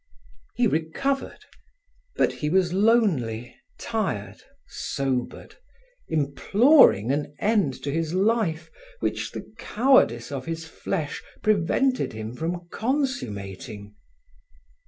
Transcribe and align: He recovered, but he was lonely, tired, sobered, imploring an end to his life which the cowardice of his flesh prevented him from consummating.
He 0.55 0.65
recovered, 0.65 1.45
but 2.15 2.31
he 2.33 2.49
was 2.49 2.73
lonely, 2.73 3.55
tired, 3.77 4.41
sobered, 4.67 5.57
imploring 6.07 7.11
an 7.11 7.35
end 7.37 7.75
to 7.83 7.91
his 7.91 8.11
life 8.15 8.71
which 8.99 9.29
the 9.29 9.45
cowardice 9.59 10.31
of 10.31 10.47
his 10.47 10.65
flesh 10.65 11.21
prevented 11.43 12.13
him 12.13 12.33
from 12.35 12.67
consummating. 12.71 13.93